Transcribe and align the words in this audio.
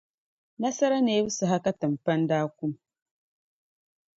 Nasara 0.59 0.97
neebu 1.05 1.29
saha 1.37 1.57
ka 1.63 1.71
timpani 1.79 2.25
daa 2.29 2.45
kum. 2.57 2.71